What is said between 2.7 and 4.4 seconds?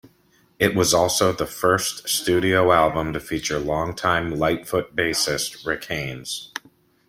album to feature long-time